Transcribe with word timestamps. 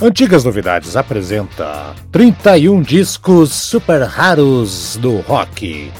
Antigas 0.00 0.44
Novidades 0.44 0.94
apresenta 0.94 1.94
31 2.12 2.82
discos 2.82 3.50
super 3.50 4.02
raros 4.02 4.98
do 5.00 5.20
rock. 5.20 5.90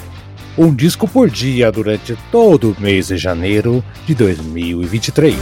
Um 0.57 0.75
disco 0.75 1.09
por 1.09 1.31
dia 1.31 1.73
durante 1.73 2.15
todo 2.31 2.73
o 2.73 2.77
mês 2.79 3.07
de 3.09 3.17
janeiro 3.17 3.83
de 4.05 4.15
2023. 4.15 5.35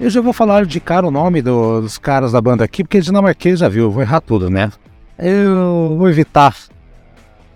Eu 0.00 0.08
já 0.08 0.22
vou 0.22 0.32
falar 0.32 0.64
de 0.64 0.80
cara 0.80 1.06
o 1.06 1.10
nome 1.10 1.42
do, 1.42 1.82
dos 1.82 1.98
caras 1.98 2.32
da 2.32 2.40
banda 2.40 2.64
aqui, 2.64 2.82
porque 2.82 2.98
dinamarquês 2.98 3.58
já 3.58 3.68
viu, 3.68 3.90
vou 3.90 4.02
errar 4.02 4.22
tudo, 4.22 4.48
né? 4.48 4.72
Eu 5.18 5.96
vou 5.98 6.08
evitar 6.08 6.56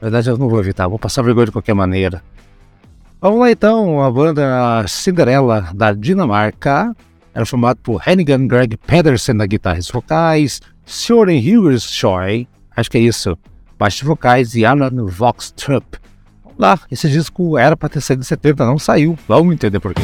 na 0.01 0.07
verdade, 0.07 0.29
eu 0.29 0.39
não 0.39 0.49
vou 0.49 0.61
evitar, 0.61 0.89
vou 0.89 0.99
passar 0.99 1.23
vergonha 1.23 1.47
de 1.47 1.53
qualquer 1.53 1.75
maneira. 1.75 2.23
Vamos 3.21 3.41
lá 3.41 3.51
então, 3.51 4.03
a 4.03 4.11
banda 4.11 4.85
Cinderela 4.87 5.71
da 5.75 5.93
Dinamarca 5.93 6.95
era 7.35 7.47
formada 7.47 7.79
por 7.83 8.03
Hennigan 8.07 8.47
Greg 8.47 8.77
Pedersen 8.77 9.35
na 9.35 9.47
guitarras 9.47 9.91
vocais, 9.91 10.61
Søren 10.85 11.39
Hughershoy, 11.39 12.47
acho 12.77 12.91
que 12.91 12.99
é 12.99 13.01
isso, 13.01 13.37
baixos 13.79 14.03
vocais 14.03 14.55
e 14.55 14.65
Alan 14.65 15.07
Voxtrup. 15.07 15.99
Vamos 16.45 16.59
lá, 16.59 16.79
esse 16.91 17.09
disco 17.09 17.59
era 17.59 17.77
para 17.77 17.89
ter 17.89 18.01
saído 18.01 18.23
em 18.23 18.25
70, 18.25 18.65
não 18.65 18.79
saiu, 18.79 19.19
vamos 19.27 19.55
entender 19.55 19.81
por 19.81 19.95
quê. 19.95 20.03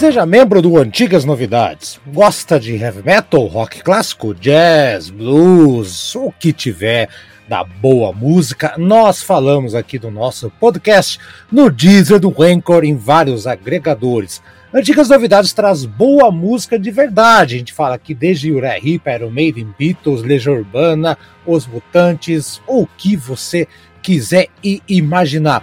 Seja 0.00 0.24
membro 0.24 0.62
do 0.62 0.78
Antigas 0.78 1.26
Novidades. 1.26 2.00
Gosta 2.06 2.58
de 2.58 2.74
heavy 2.74 3.02
metal, 3.02 3.44
rock 3.44 3.82
clássico, 3.82 4.34
jazz, 4.34 5.10
blues, 5.10 6.14
o 6.14 6.32
que 6.32 6.54
tiver 6.54 7.06
da 7.46 7.62
boa 7.62 8.10
música, 8.10 8.72
nós 8.78 9.22
falamos 9.22 9.74
aqui 9.74 9.98
do 9.98 10.10
nosso 10.10 10.50
podcast 10.58 11.20
no 11.52 11.70
Deezer 11.70 12.18
do 12.18 12.34
Anchor 12.42 12.82
em 12.82 12.96
vários 12.96 13.46
agregadores. 13.46 14.40
Antigas 14.72 15.10
Novidades 15.10 15.52
traz 15.52 15.84
boa 15.84 16.30
música 16.30 16.78
de 16.78 16.90
verdade. 16.90 17.56
A 17.56 17.58
gente 17.58 17.74
fala 17.74 17.94
aqui 17.96 18.14
desde 18.14 18.50
Uriah 18.50 18.78
Heep, 18.78 19.06
Iron 19.06 19.30
Maiden, 19.30 19.74
Beatles, 19.78 20.22
Legião 20.22 20.54
Urbana, 20.54 21.18
Os 21.44 21.66
Mutantes, 21.66 22.58
o 22.66 22.86
que 22.86 23.16
você 23.16 23.68
quiser 24.00 24.46
e 24.64 24.82
imaginar. 24.88 25.62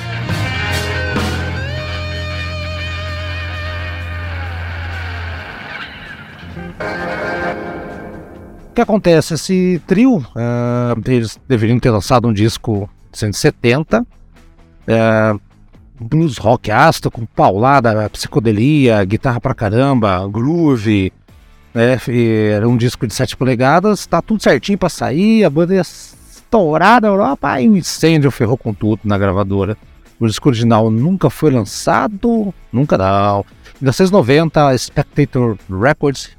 O 8.71 8.73
que 8.73 8.79
acontece? 8.79 9.33
Esse 9.33 9.81
trio, 9.85 10.19
uh, 10.19 11.01
eles 11.05 11.37
deveriam 11.45 11.77
ter 11.77 11.89
lançado 11.89 12.25
um 12.25 12.31
disco 12.31 12.89
170, 13.11 14.01
uh, 14.01 15.41
blues 15.99 16.37
rock 16.37 16.71
ácido, 16.71 17.11
com 17.11 17.25
paulada, 17.25 18.09
psicodelia, 18.09 19.03
guitarra 19.03 19.41
pra 19.41 19.53
caramba, 19.53 20.25
groove, 20.25 21.11
né? 21.73 21.99
Era 22.55 22.69
um 22.69 22.77
disco 22.77 23.05
de 23.05 23.13
7 23.13 23.35
polegadas, 23.35 24.05
tá 24.05 24.21
tudo 24.21 24.41
certinho 24.41 24.77
pra 24.77 24.87
sair, 24.87 25.43
a 25.43 25.49
banda 25.49 25.75
ia 25.75 25.81
estourar 25.81 27.01
na 27.01 27.09
Europa, 27.09 27.49
aí 27.49 27.67
um 27.67 27.75
incêndio 27.75 28.31
ferrou 28.31 28.57
com 28.57 28.73
tudo 28.73 29.01
na 29.03 29.17
gravadora. 29.17 29.77
O 30.17 30.25
disco 30.25 30.47
original 30.47 30.89
nunca 30.89 31.29
foi 31.29 31.51
lançado, 31.51 32.53
nunca 32.71 32.97
não. 32.97 33.41
Em 33.81 33.83
1990, 33.83 34.65
a 34.65 34.77
Spectator 34.77 35.57
Records 35.69 36.29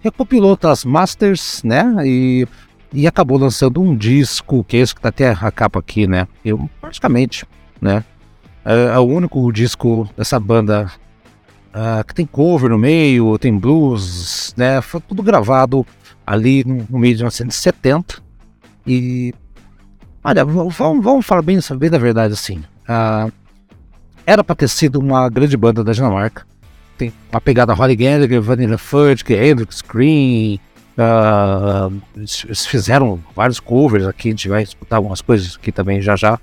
recopilou 0.00 0.50
outras 0.50 0.84
masters, 0.84 1.62
né? 1.62 1.94
E, 2.04 2.46
e 2.92 3.06
acabou 3.06 3.38
lançando 3.38 3.80
um 3.80 3.96
disco, 3.96 4.64
que 4.64 4.76
é 4.76 4.80
esse 4.80 4.94
que 4.94 5.00
tá 5.00 5.08
até 5.08 5.30
a 5.30 5.50
capa 5.50 5.78
aqui, 5.78 6.06
né? 6.06 6.26
Eu, 6.44 6.68
praticamente, 6.80 7.44
né? 7.80 8.04
É, 8.64 8.94
é 8.94 8.98
o 8.98 9.04
único 9.04 9.50
disco 9.52 10.08
dessa 10.16 10.38
banda 10.38 10.90
uh, 11.68 12.04
que 12.04 12.14
tem 12.14 12.26
cover 12.26 12.70
no 12.70 12.78
meio, 12.78 13.38
tem 13.38 13.56
blues, 13.56 14.54
né? 14.56 14.80
Foi 14.80 15.00
tudo 15.00 15.22
gravado 15.22 15.86
ali 16.26 16.64
no, 16.64 16.86
no 16.88 16.98
meio 16.98 17.14
de 17.14 17.22
1970. 17.22 18.22
E 18.86 19.34
olha, 20.22 20.44
vamos, 20.44 20.76
vamos 20.76 21.26
falar 21.26 21.42
bem, 21.42 21.58
bem 21.78 21.90
da 21.90 21.98
verdade 21.98 22.34
assim. 22.34 22.58
Uh, 22.88 23.32
era 24.24 24.44
para 24.44 24.54
ter 24.54 24.68
sido 24.68 24.98
uma 24.98 25.28
grande 25.28 25.56
banda 25.56 25.82
da 25.82 25.92
Dinamarca 25.92 26.47
tem 26.98 27.12
a 27.32 27.40
pegada 27.40 27.72
Holly 27.72 27.96
Gallagher, 27.96 28.42
Vanilla 28.42 28.76
Fudge, 28.76 29.24
Hendrix, 29.28 29.80
Green. 29.82 30.60
Uh, 30.98 31.96
eles 32.16 32.66
fizeram 32.66 33.20
vários 33.34 33.60
covers 33.60 34.04
aqui, 34.04 34.28
a 34.28 34.30
gente 34.32 34.48
vai 34.48 34.64
escutar 34.64 34.96
algumas 34.96 35.20
coisas 35.20 35.56
aqui 35.56 35.70
também 35.70 36.02
já 36.02 36.16
já. 36.16 36.38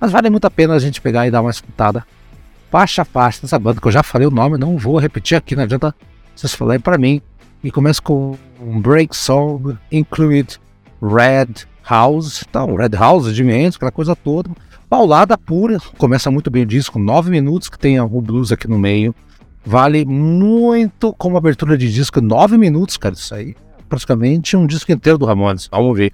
Mas 0.00 0.10
vale 0.10 0.30
muito 0.30 0.44
a 0.46 0.50
pena 0.50 0.74
a 0.74 0.78
gente 0.78 1.00
pegar 1.00 1.26
e 1.26 1.30
dar 1.30 1.40
uma 1.40 1.50
escutada 1.50 2.04
faixa 2.70 3.02
a 3.02 3.04
faixa 3.04 3.42
dessa 3.42 3.58
banda, 3.58 3.80
que 3.80 3.86
eu 3.86 3.92
já 3.92 4.02
falei 4.02 4.26
o 4.26 4.30
nome, 4.30 4.58
não 4.58 4.76
vou 4.76 4.98
repetir 4.98 5.36
aqui, 5.36 5.56
não 5.56 5.62
adianta 5.62 5.94
vocês 6.34 6.54
falarem 6.54 6.80
para 6.80 6.98
mim. 6.98 7.22
E 7.62 7.70
começa 7.70 8.00
com 8.00 8.36
um 8.60 8.80
break 8.80 9.16
song, 9.16 9.76
include 9.90 10.60
Red 11.02 11.66
House, 11.88 12.44
então 12.48 12.76
Red 12.76 12.96
House, 12.96 13.34
de 13.34 13.42
Mendes, 13.42 13.76
aquela 13.76 13.90
coisa 13.90 14.14
toda. 14.14 14.50
Paulada 14.88 15.36
pura, 15.36 15.78
começa 15.98 16.30
muito 16.30 16.50
bem 16.50 16.62
o 16.62 16.66
disco, 16.66 16.98
nove 16.98 17.30
minutos 17.30 17.68
que 17.68 17.78
tem 17.78 18.00
o 18.00 18.08
blues 18.20 18.52
aqui 18.52 18.68
no 18.68 18.78
meio. 18.78 19.14
Vale 19.64 20.04
muito 20.04 21.12
como 21.14 21.36
abertura 21.36 21.76
de 21.76 21.92
disco, 21.92 22.20
nove 22.20 22.56
minutos, 22.56 22.96
cara, 22.96 23.14
isso 23.14 23.34
aí. 23.34 23.54
Praticamente 23.88 24.56
um 24.56 24.66
disco 24.66 24.92
inteiro 24.92 25.18
do 25.18 25.26
Ramones. 25.26 25.68
Vamos 25.70 25.96
ver. 25.96 26.12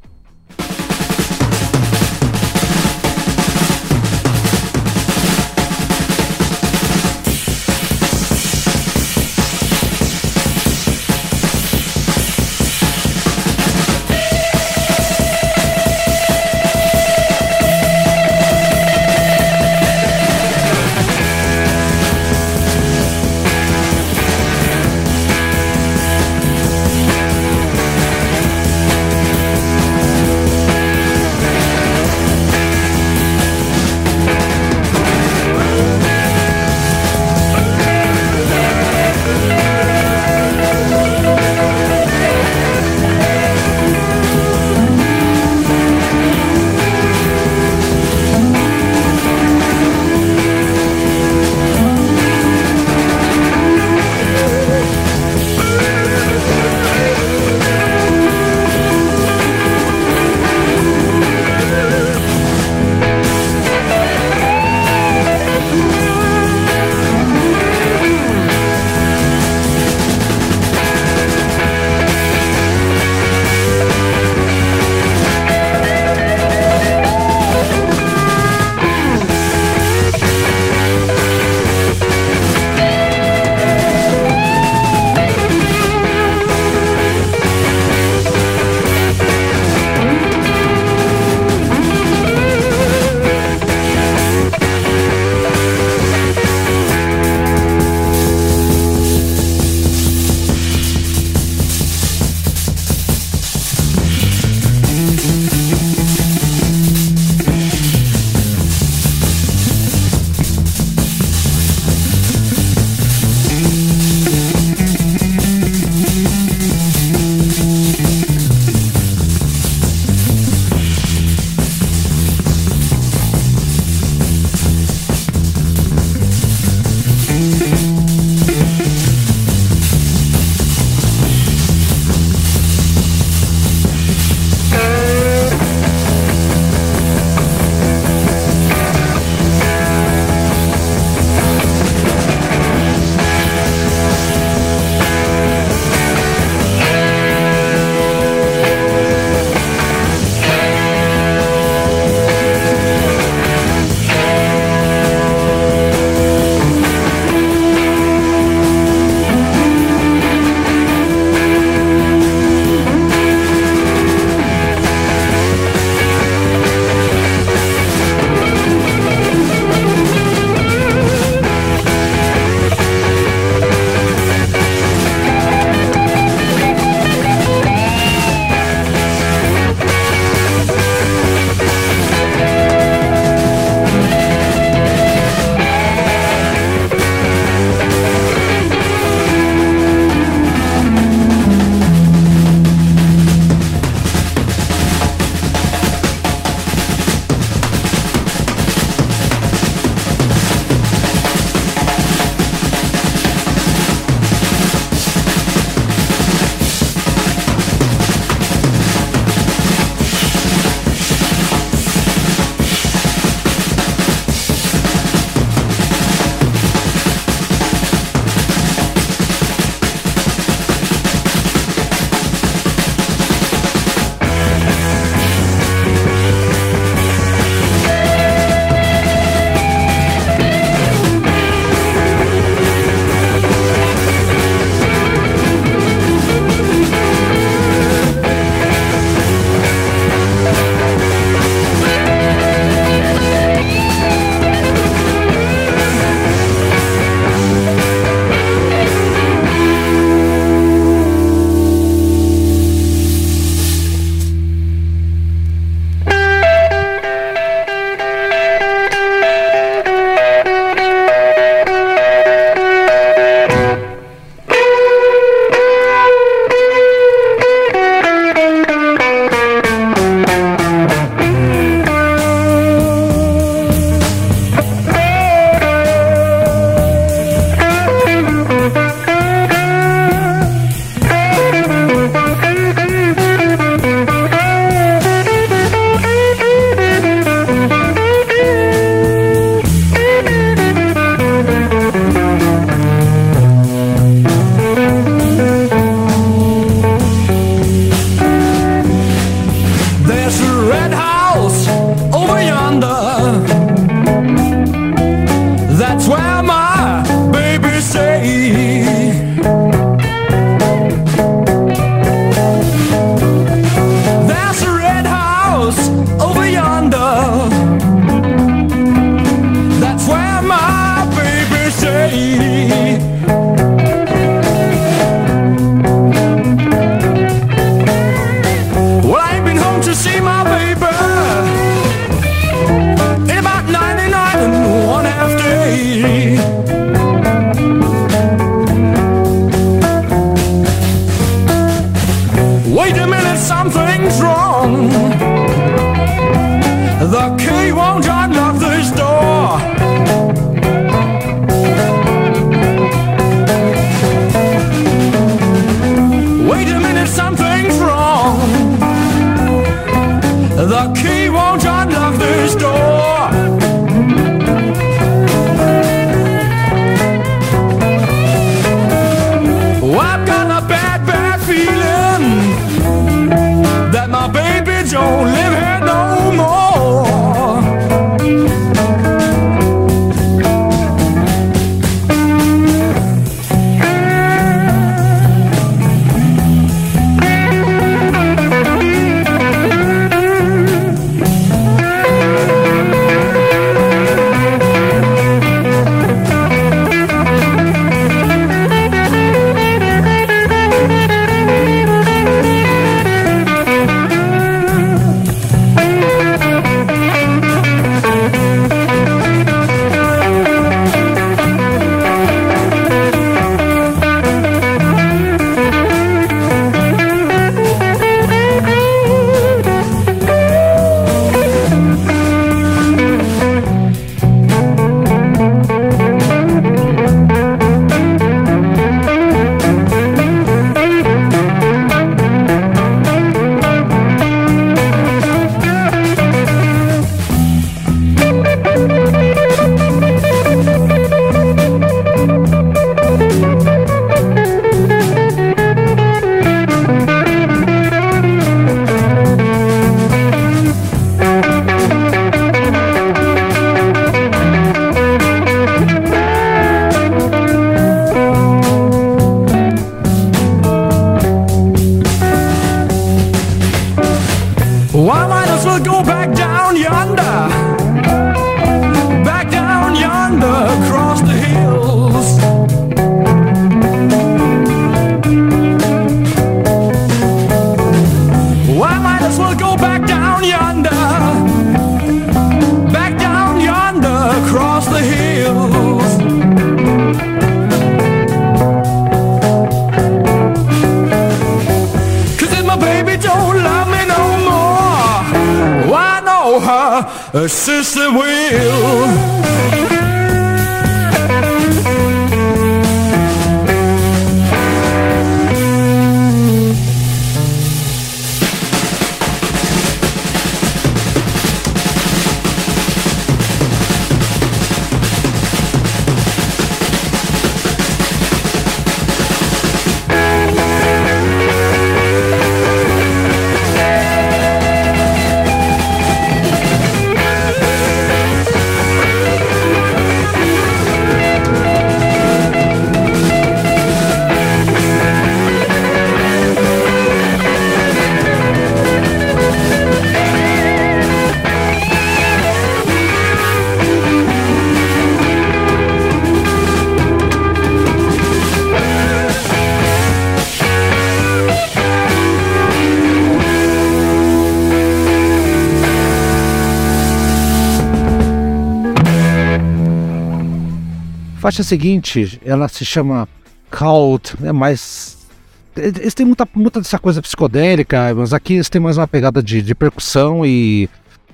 Faixa 561.44 561.62
seguinte, 561.62 562.40
ela 562.42 562.68
se 562.68 562.86
chama 562.86 563.28
Cult, 563.70 564.34
é 564.42 564.50
mais. 564.50 565.28
Eles 565.76 566.14
têm 566.14 566.24
muita, 566.24 566.48
muita 566.54 566.80
dessa 566.80 566.98
coisa 566.98 567.20
psicodélica, 567.20 568.14
mas 568.14 568.32
aqui 568.32 568.54
eles 568.54 568.70
têm 568.70 568.80
mais 568.80 568.96
uma 568.96 569.06
pegada 569.06 569.42
de, 569.42 569.60
de 569.60 569.74
percussão 569.74 570.46
e, 570.46 570.88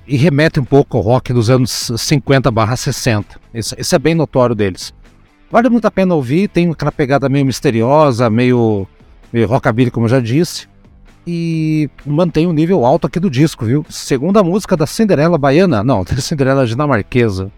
e 0.05 0.17
remete 0.17 0.59
um 0.59 0.65
pouco 0.65 0.97
ao 0.97 1.03
rock 1.03 1.31
dos 1.31 1.49
anos 1.49 1.93
50/60. 1.95 3.25
Isso, 3.53 3.73
isso 3.77 3.95
é 3.95 3.99
bem 3.99 4.13
notório 4.13 4.53
deles. 4.53 4.93
Vale 5.49 5.69
muito 5.69 5.85
a 5.85 5.91
pena 5.91 6.13
ouvir, 6.13 6.49
tem 6.49 6.69
aquela 6.69 6.91
pegada 6.91 7.29
meio 7.29 7.45
misteriosa, 7.45 8.29
meio, 8.29 8.85
meio 9.31 9.47
rockabilly, 9.47 9.91
como 9.91 10.07
eu 10.07 10.09
já 10.09 10.19
disse. 10.19 10.67
E 11.25 11.89
mantém 12.05 12.47
um 12.47 12.53
nível 12.53 12.83
alto 12.85 13.07
aqui 13.07 13.19
do 13.19 13.29
disco, 13.29 13.63
viu? 13.63 13.85
Segunda 13.89 14.43
música 14.43 14.75
da 14.75 14.85
Cinderela 14.85 15.37
Baiana, 15.37 15.81
não, 15.85 16.03
da 16.03 16.17
Cinderela 16.17 16.67
Dinamarquesa. 16.67 17.49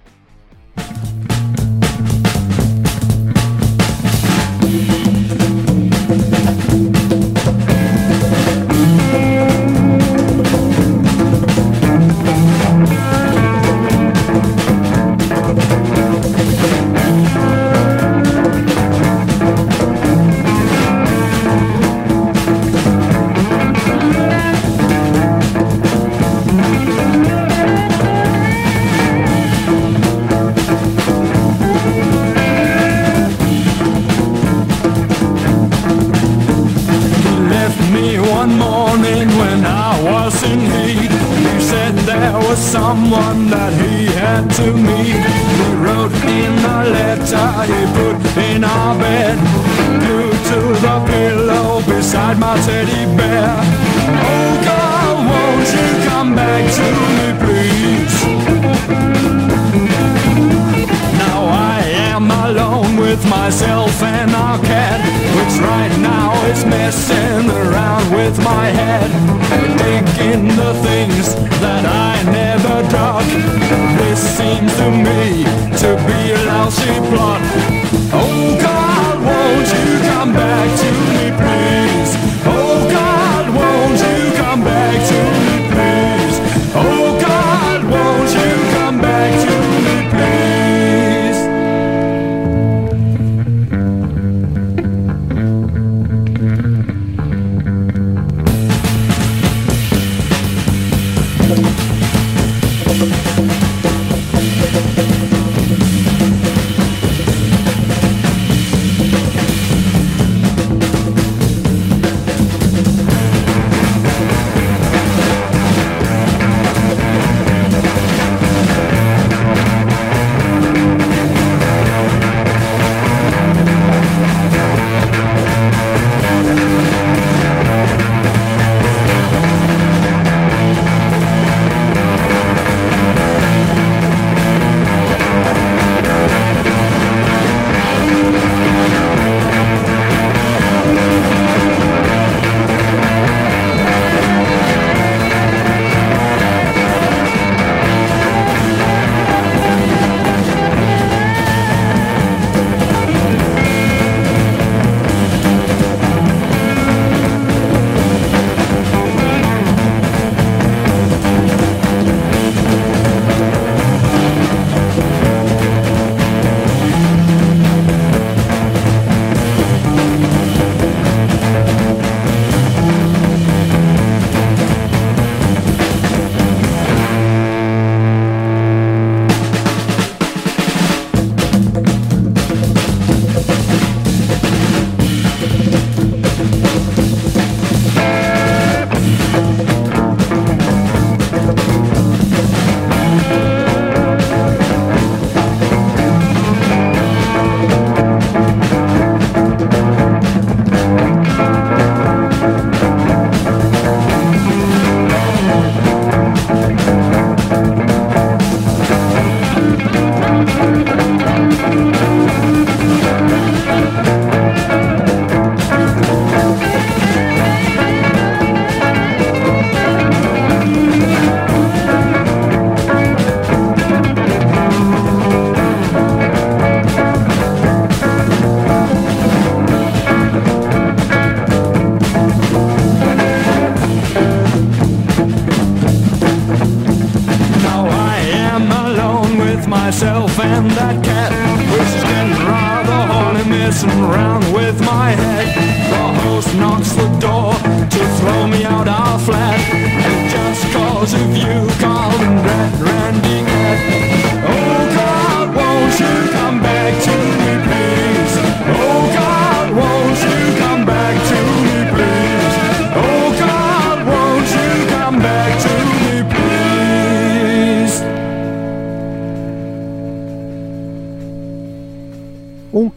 And 240.43 240.69
that 240.71 241.03
cat, 241.03 241.31
which 241.71 241.89
is 241.97 242.03
getting 242.03 242.35
rather 242.45 243.01
horny, 243.11 243.43
messing 243.49 243.89
around 244.05 244.43
with 244.53 244.79
my 244.81 245.11
head. 245.11 245.47
The 245.91 246.21
host 246.21 246.53
knocks 246.55 246.91
the 246.93 247.12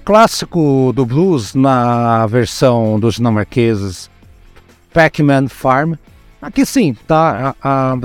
clássico 0.07 0.93
do 0.95 1.05
blues 1.05 1.53
na 1.53 2.25
versão 2.29 2.99
dos 3.01 3.17
dinamarqueses, 3.17 4.09
Pac-Man 4.95 5.49
Farm. 5.49 5.95
Aqui 6.41 6.65
sim, 6.65 6.95
tá, 7.09 7.57
a- 7.61 7.93
a- 7.93 7.97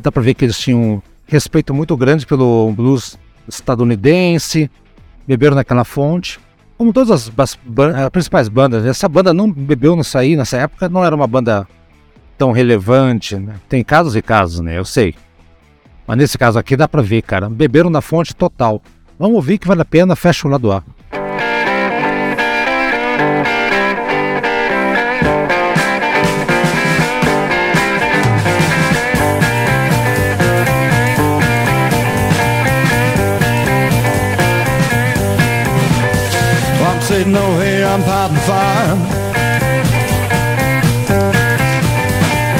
dá, 0.00 0.12
pra 0.12 0.22
ver 0.22 0.34
que 0.34 0.44
eles 0.44 0.56
tinham 0.56 0.80
um 0.80 1.02
respeito 1.26 1.74
muito 1.74 1.96
grande 1.96 2.24
pelo 2.24 2.70
blues 2.76 3.18
estadunidense, 3.48 4.70
beberam 5.26 5.56
naquela 5.56 5.82
fonte. 5.82 6.38
Como 6.76 6.92
todas 6.92 7.10
as, 7.36 7.58
ban- 7.66 7.92
eh, 8.06 8.08
principais 8.10 8.48
bandas, 8.48 8.86
essa 8.86 9.08
banda 9.08 9.34
não 9.34 9.50
bebeu 9.50 9.96
nisso 9.96 10.16
aí, 10.16 10.36
nessa 10.36 10.58
época 10.58 10.88
não 10.88 11.04
era 11.04 11.16
uma 11.16 11.26
banda 11.26 11.66
tão 12.38 12.52
relevante, 12.52 13.34
né? 13.34 13.56
Tem 13.68 13.82
casos 13.82 14.14
e 14.14 14.22
casos, 14.22 14.60
né? 14.60 14.78
Eu 14.78 14.84
sei. 14.84 15.12
Mas 16.06 16.16
nesse 16.18 16.38
caso 16.38 16.56
aqui 16.56 16.76
dá 16.76 16.86
pra 16.86 17.02
ver, 17.02 17.22
cara, 17.22 17.50
beberam 17.50 17.90
na 17.90 18.00
fonte 18.00 18.32
total. 18.32 18.80
Vamos 19.18 19.34
ouvir 19.34 19.58
que 19.58 19.66
vale 19.66 19.82
a 19.82 19.84
pena, 19.84 20.14
fecha 20.14 20.46
o 20.46 20.50
lado 20.52 20.70
A. 20.70 20.84
Sitting 37.08 37.34
over 37.34 37.64
here, 37.64 37.86
I'm 37.86 38.02
potting 38.02 38.36
fire. 38.36 38.94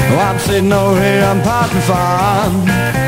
Well, 0.09 0.19
I'm 0.19 0.39
sitting 0.39 0.73
over 0.73 0.99
here, 0.99 1.23
I'm 1.23 1.41
potting 1.43 1.81
fire. 1.81 2.98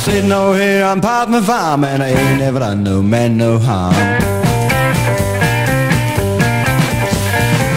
I'm 0.00 0.06
sitting 0.06 0.32
over 0.32 0.58
here, 0.58 0.82
I'm 0.82 1.02
potting 1.02 1.42
fire, 1.42 1.76
man. 1.76 2.00
I 2.00 2.08
ain't 2.08 2.38
never 2.38 2.58
done 2.58 2.82
no 2.82 3.02
man 3.02 3.36
no 3.36 3.58
harm. 3.58 3.92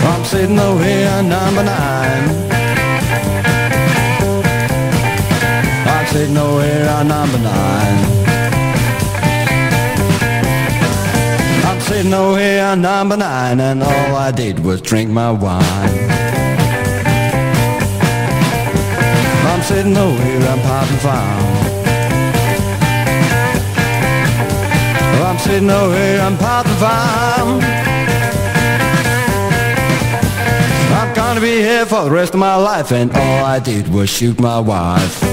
I'm 0.07 0.23
sitting 0.23 0.57
over 0.57 0.81
here, 0.81 1.21
number 1.21 1.65
nine. 1.65 2.29
I'm 5.85 6.07
sitting 6.07 6.37
over 6.37 6.63
here, 6.63 7.03
number 7.03 7.39
nine. 7.39 8.23
sitting 11.81 12.13
over 12.13 12.39
here 12.39 12.63
on 12.63 12.81
number 12.81 13.17
nine, 13.17 13.59
and 13.59 13.83
all 13.83 14.15
I 14.15 14.31
did 14.31 14.59
was 14.59 14.81
drink 14.81 15.11
my 15.11 15.29
wine. 15.29 15.61
I'm 19.51 19.61
sitting 19.61 19.97
over 19.97 20.23
here, 20.23 20.39
I'm 20.39 20.61
popping 20.61 21.62
fine. 25.13 25.25
I'm 25.25 25.37
sitting 25.39 25.69
over 25.69 25.95
here, 25.95 26.21
I'm 26.21 26.37
popping 26.37 26.73
fine. 26.73 27.63
I'm 30.93 31.13
gonna 31.13 31.41
be 31.41 31.57
here 31.61 31.85
for 31.85 32.05
the 32.05 32.11
rest 32.11 32.33
of 32.33 32.39
my 32.39 32.55
life, 32.55 32.91
and 32.91 33.11
all 33.11 33.45
I 33.45 33.59
did 33.59 33.87
was 33.93 34.09
shoot 34.09 34.39
my 34.39 34.59
wife. 34.59 35.32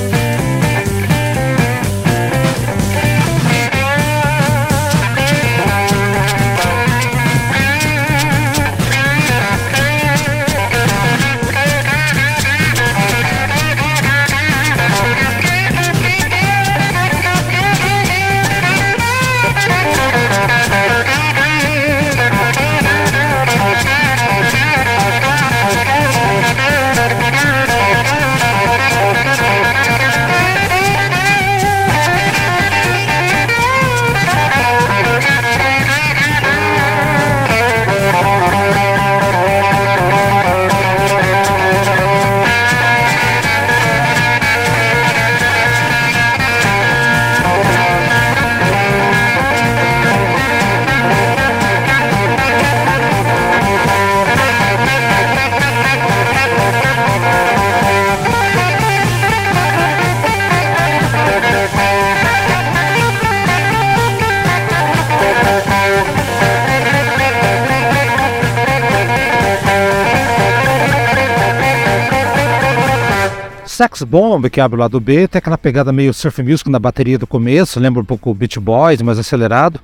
Sex 73.81 74.03
Bomb, 74.03 74.51
que 74.51 74.61
abre 74.61 74.77
o 74.77 74.81
lado 74.81 75.01
B, 75.01 75.27
tem 75.27 75.39
aquela 75.39 75.57
pegada 75.57 75.91
meio 75.91 76.13
surf 76.13 76.43
music 76.43 76.69
na 76.69 76.79
bateria 76.79 77.19
do 77.19 77.27
começo, 77.27 77.81
lembra 77.81 78.03
um 78.03 78.05
pouco 78.05 78.35
Beach 78.35 78.61
Boys, 78.61 79.01
mais 79.01 79.19
acelerado. 79.19 79.81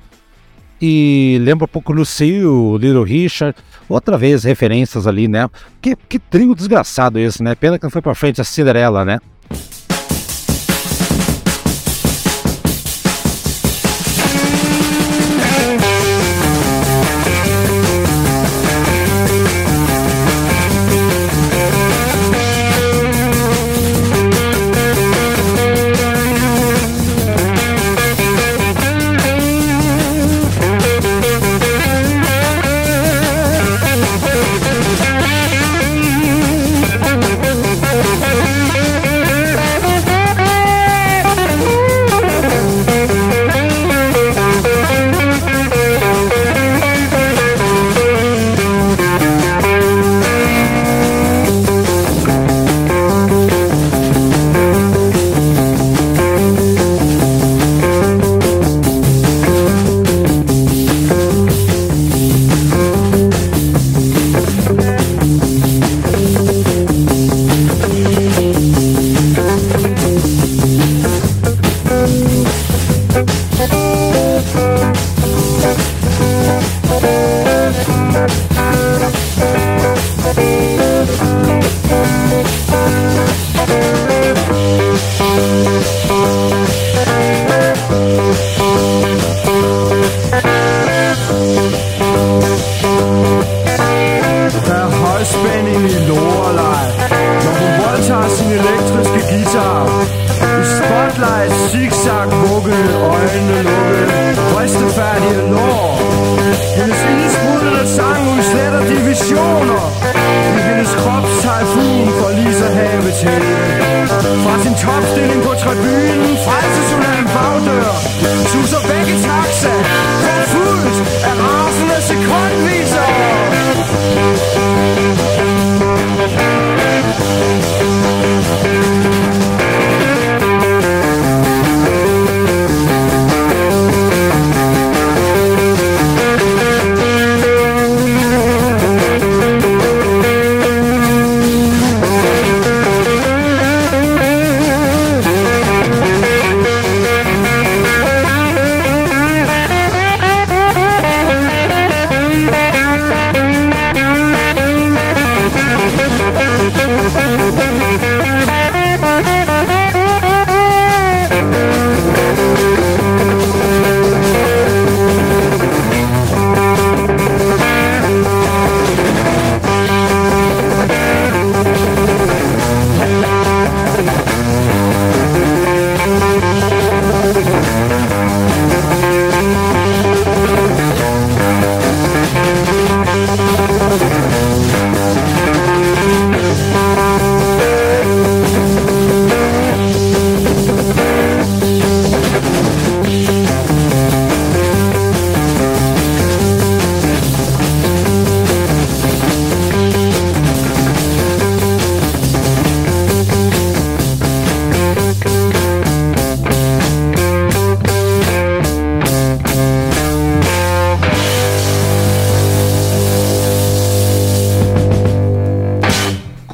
E 0.79 1.39
lembra 1.41 1.65
um 1.65 1.69
pouco 1.69 1.95
Lucille, 1.95 2.77
Little 2.79 3.05
Richard, 3.05 3.57
outra 3.89 4.19
vez 4.19 4.45
referências 4.45 5.07
ali, 5.07 5.27
né? 5.27 5.49
Que, 5.81 5.97
que 5.97 6.19
trio 6.19 6.55
desgraçado 6.55 7.19
esse, 7.19 7.43
né? 7.43 7.55
Pena 7.55 7.79
que 7.79 7.85
não 7.85 7.91
foi 7.91 8.03
pra 8.03 8.15
frente 8.15 8.39
a 8.39 8.45
Cinderela, 8.45 9.03
né? 9.03 9.19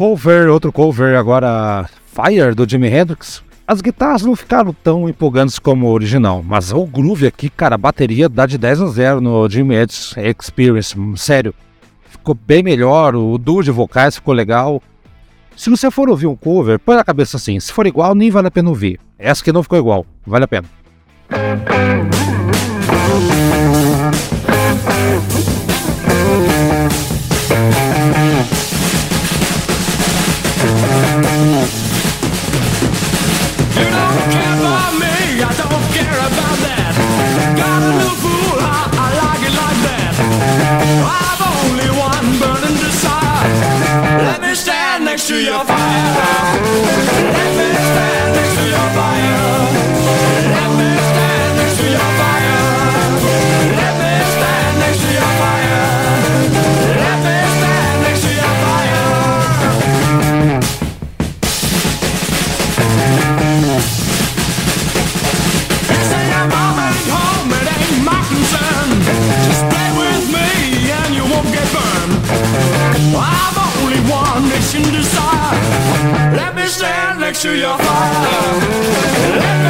Cover, 0.02 0.48
outro 0.48 0.72
cover 0.72 1.16
agora, 1.16 1.88
Fire, 2.06 2.56
do 2.56 2.68
Jimi 2.68 2.88
Hendrix. 2.88 3.40
As 3.64 3.80
guitarras 3.80 4.22
não 4.22 4.34
ficaram 4.34 4.74
tão 4.74 5.08
empolgantes 5.08 5.60
como 5.60 5.86
o 5.86 5.92
original, 5.92 6.42
mas 6.44 6.72
o 6.72 6.84
groove 6.84 7.24
aqui, 7.24 7.48
cara, 7.48 7.76
a 7.76 7.78
bateria 7.78 8.28
dá 8.28 8.44
de 8.44 8.58
10 8.58 8.82
a 8.82 8.86
0 8.88 9.20
no 9.20 9.48
Jimi 9.48 9.76
Hendrix 9.76 10.16
Experience, 10.16 10.96
sério. 11.14 11.54
Ficou 12.10 12.34
bem 12.34 12.64
melhor, 12.64 13.14
o 13.14 13.38
duo 13.38 13.62
de 13.62 13.70
vocais 13.70 14.16
ficou 14.16 14.34
legal. 14.34 14.82
Se 15.56 15.70
você 15.70 15.88
for 15.88 16.08
ouvir 16.08 16.26
um 16.26 16.34
cover, 16.34 16.80
põe 16.80 16.96
na 16.96 17.04
cabeça 17.04 17.36
assim, 17.36 17.60
se 17.60 17.72
for 17.72 17.86
igual, 17.86 18.12
nem 18.12 18.28
vale 18.28 18.48
a 18.48 18.50
pena 18.50 18.70
ouvir. 18.70 18.98
Essa 19.16 19.44
que 19.44 19.52
não 19.52 19.62
ficou 19.62 19.78
igual, 19.78 20.04
vale 20.26 20.46
a 20.46 20.48
pena. 20.48 20.68
To 45.28 45.40
your 45.40 45.64
fire. 45.64 46.31
To 77.42 77.56
your 77.56 77.76
fire. 77.76 79.61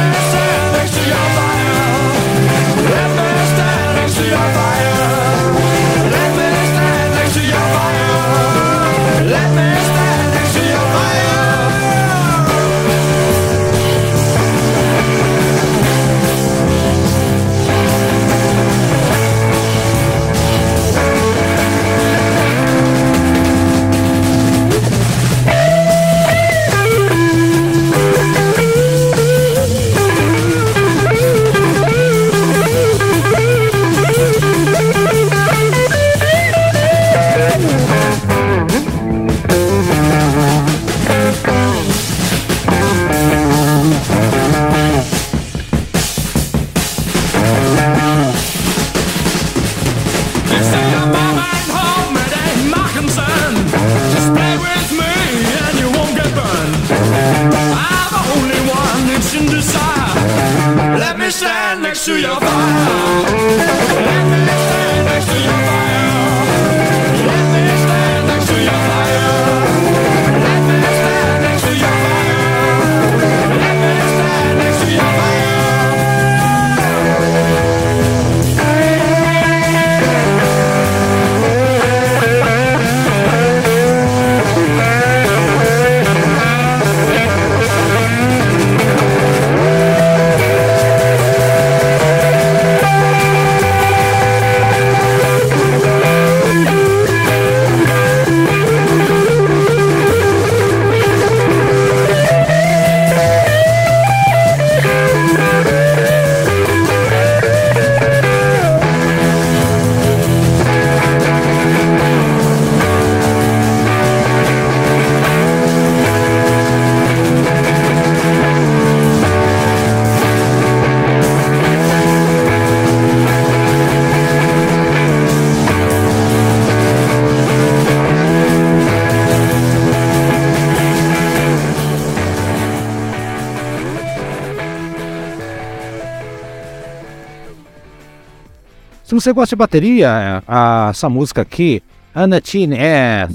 Se 139.03 139.13
você 139.13 139.33
gosta 139.33 139.55
de 139.55 139.59
bateria, 139.59 140.41
a- 140.47 140.87
essa 140.91 141.09
música 141.09 141.41
aqui, 141.41 141.83
Anatines, 142.15 142.77
é 142.79 143.27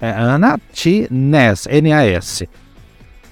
Anatines, 0.00 1.66
N-A-S. 1.66 2.48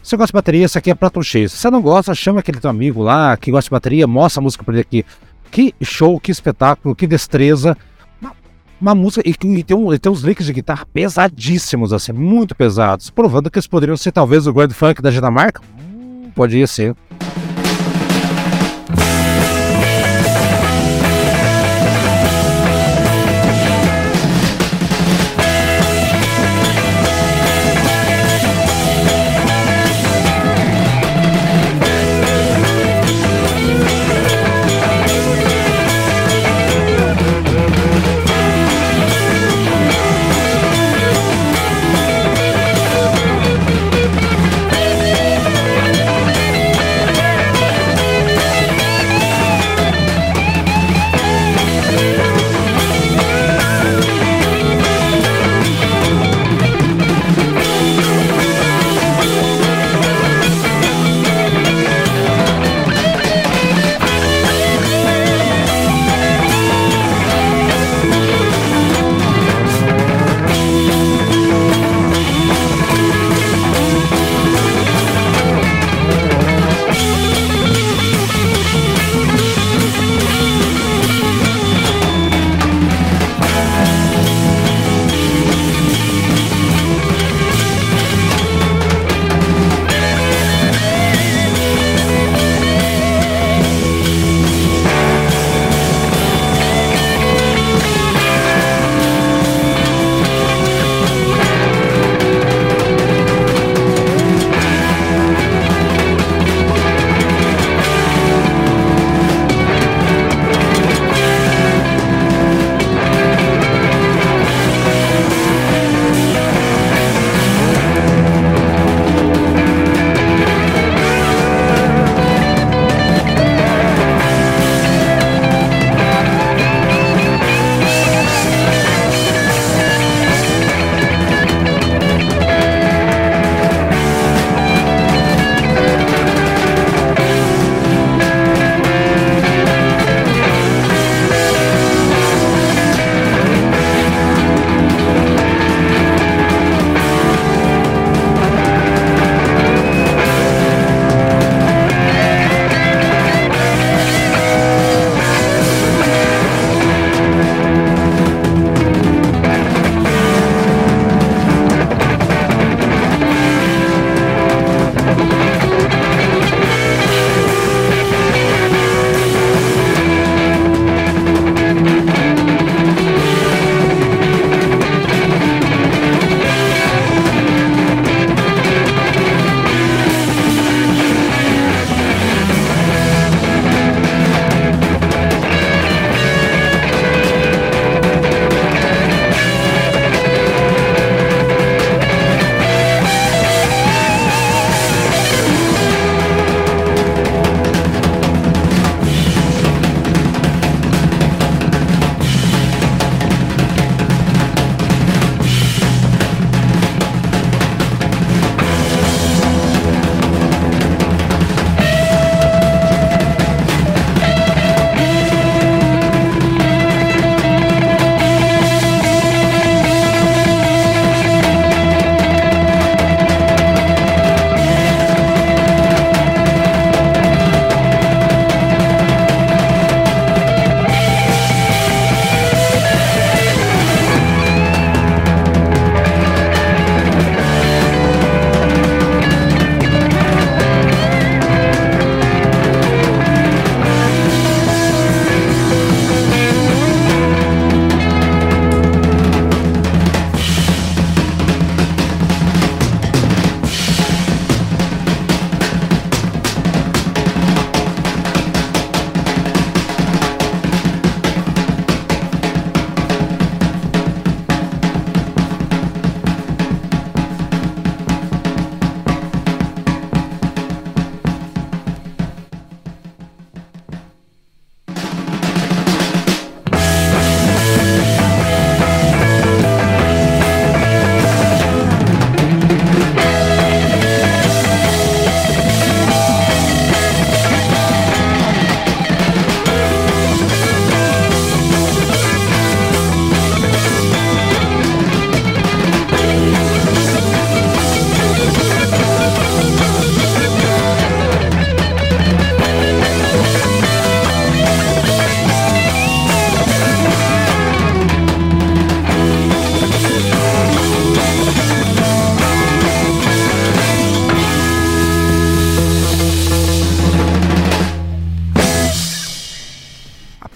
Se 0.03 0.11
você 0.11 0.17
gosta 0.17 0.33
de 0.33 0.33
bateria, 0.35 0.65
essa 0.65 0.79
aqui 0.81 0.91
é 0.91 0.95
prato 0.95 1.23
cheio. 1.23 1.49
Se 1.49 1.57
você 1.57 1.71
não 1.71 1.81
gosta, 1.81 2.15
chama 2.15 2.41
aquele 2.41 2.59
teu 2.61 2.69
amigo 2.71 3.03
lá 3.03 3.37
que 3.37 3.51
gosta 3.51 3.69
de 3.69 3.71
bateria, 3.71 4.07
mostra 4.07 4.41
a 4.41 4.43
música 4.43 4.65
pra 4.65 4.75
ele 4.75 4.81
aqui. 4.83 5.05
Que 5.51 5.75
show, 5.83 6.19
que 6.19 6.31
espetáculo, 6.33 6.95
que 6.95 7.07
destreza. 7.07 7.77
Uma, 8.21 8.33
uma 8.81 8.95
música, 8.95 9.23
e, 9.27 9.31
e 9.31 9.63
tem, 9.63 9.77
um, 9.77 9.93
e 9.95 9.99
tem 9.99 10.11
uns 10.11 10.23
licks 10.23 10.45
de 10.47 10.53
guitarra 10.53 10.87
pesadíssimos, 10.93 11.93
assim, 11.93 12.13
muito 12.13 12.55
pesados, 12.55 13.11
provando 13.11 13.51
que 13.51 13.59
eles 13.59 13.67
poderiam 13.67 13.97
ser 13.97 14.13
talvez 14.13 14.47
o 14.47 14.53
Grand 14.53 14.71
Funk 14.71 15.01
da 15.01 15.11
Dinamarca. 15.11 15.61
Hum, 15.79 16.31
Podia 16.35 16.67
ser. 16.67 16.97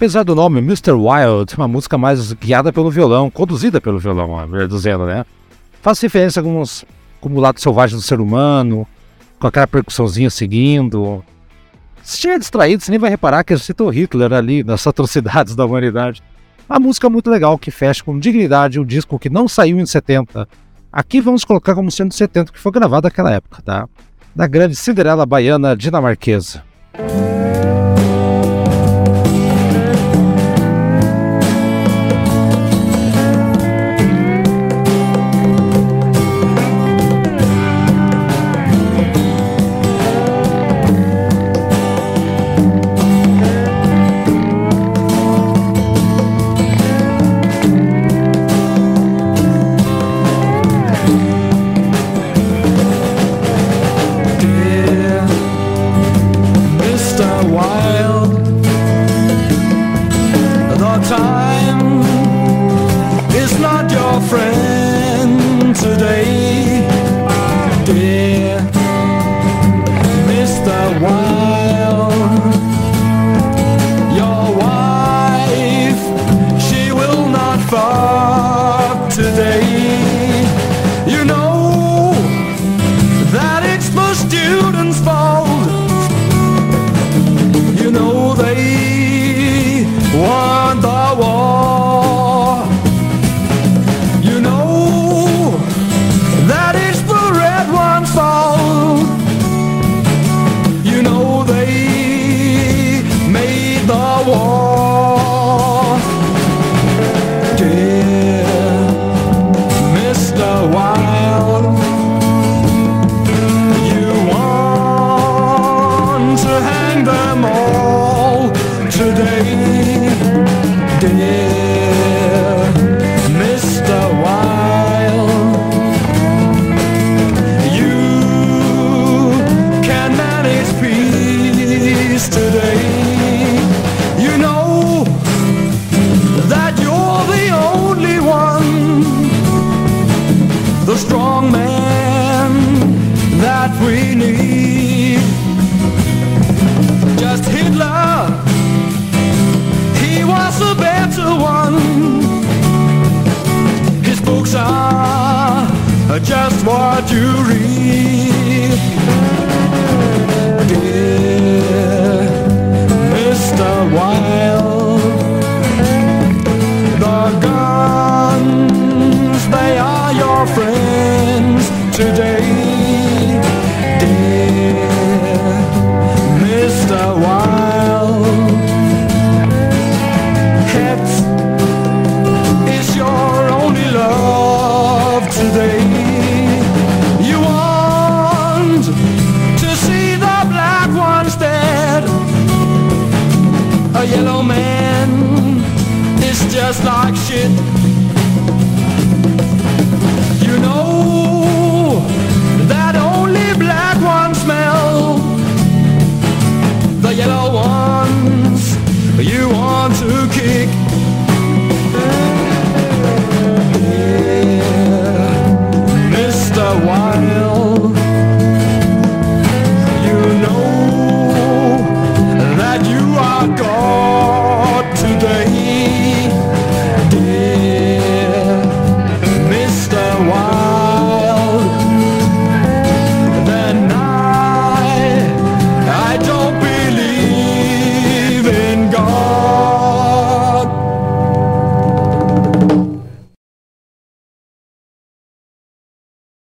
Apesar 0.07 0.23
do 0.23 0.35
nome 0.35 0.59
Mr. 0.59 0.93
Wild, 0.93 1.53
uma 1.57 1.67
música 1.67 1.97
mais 1.97 2.31
guiada 2.31 2.71
pelo 2.71 2.89
violão, 2.89 3.29
conduzida 3.29 3.81
pelo 3.81 3.99
violão, 3.99 4.37
dizendo, 4.65 5.05
né? 5.05 5.25
Faz 5.81 5.99
referência 5.99 6.39
a 6.39 6.45
alguns 6.45 6.85
como 7.19 7.35
o 7.35 7.41
lado 7.41 7.59
selvagem 7.59 7.97
do 7.97 8.01
ser 8.01 8.21
humano, 8.21 8.87
com 9.37 9.47
aquela 9.47 9.67
percussãozinha 9.67 10.29
seguindo. 10.29 11.21
Se 12.01 12.13
estiver 12.15 12.39
distraído, 12.39 12.81
você 12.81 12.89
nem 12.89 12.97
vai 12.97 13.09
reparar 13.09 13.43
que 13.43 13.51
eu 13.51 13.59
cito 13.59 13.89
Hitler 13.89 14.31
ali 14.31 14.63
nas 14.63 14.87
atrocidades 14.87 15.57
da 15.57 15.65
humanidade. 15.65 16.23
Uma 16.69 16.79
música 16.79 17.09
muito 17.09 17.29
legal 17.29 17.57
que 17.57 17.69
fecha 17.69 18.01
com 18.01 18.17
dignidade 18.17 18.79
um 18.79 18.85
disco 18.85 19.19
que 19.19 19.29
não 19.29 19.45
saiu 19.45 19.77
em 19.77 19.85
70. 19.85 20.47
Aqui 20.89 21.19
vamos 21.19 21.43
colocar 21.43 21.75
como 21.75 21.91
sendo 21.91 22.13
70, 22.13 22.53
que 22.53 22.59
foi 22.59 22.71
gravado 22.71 23.07
naquela 23.07 23.33
época, 23.33 23.61
tá? 23.61 23.89
Da 24.33 24.47
grande 24.47 24.73
Cinderela 24.73 25.25
baiana 25.25 25.75
dinamarquesa. 25.75 26.63